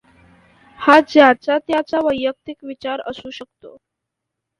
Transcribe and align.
हा 0.79 0.99
ज्याचा 1.09 1.57
त्याचा 1.57 1.99
वैयक्तिक 2.03 2.63
विचार 2.63 3.01
असू 3.05 3.29
शकतो. 3.29 3.75